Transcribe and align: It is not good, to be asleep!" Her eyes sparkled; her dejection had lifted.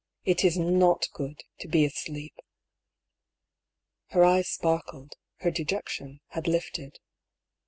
It 0.25 0.43
is 0.43 0.57
not 0.57 1.07
good, 1.13 1.43
to 1.59 1.67
be 1.67 1.85
asleep!" 1.85 2.33
Her 4.13 4.25
eyes 4.25 4.47
sparkled; 4.49 5.13
her 5.41 5.51
dejection 5.51 6.21
had 6.29 6.47
lifted. 6.47 6.97